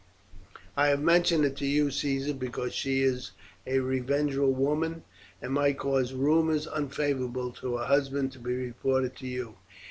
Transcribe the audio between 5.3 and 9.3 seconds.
and might cause rumours unfavourable to her husband to be reported to